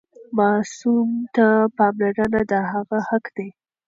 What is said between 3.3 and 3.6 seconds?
دی.